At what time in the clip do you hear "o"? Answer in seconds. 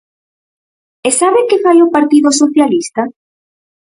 1.85-1.91